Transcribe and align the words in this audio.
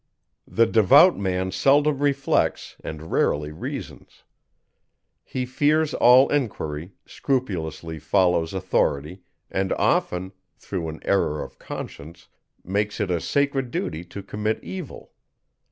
The 0.47 0.65
devout 0.65 1.15
man 1.19 1.51
seldom 1.51 1.99
reflects, 1.99 2.75
and 2.83 3.11
rarely 3.11 3.51
reasons. 3.51 4.23
He 5.23 5.45
fears 5.45 5.93
all 5.93 6.27
enquiry, 6.29 6.93
scrupulously 7.05 7.99
follows 7.99 8.51
authority, 8.51 9.21
and 9.51 9.71
often, 9.73 10.31
through 10.57 10.89
an 10.89 11.01
error 11.03 11.43
of 11.43 11.59
conscience, 11.59 12.29
makes 12.63 12.99
it 12.99 13.11
a 13.11 13.21
sacred 13.21 13.69
duty 13.69 14.03
to 14.05 14.23
commit 14.23 14.63
evil. 14.63 15.11